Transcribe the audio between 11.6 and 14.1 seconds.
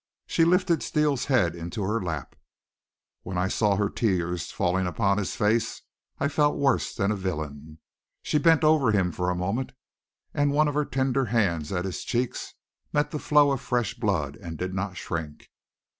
at his cheeks met the flow of fresh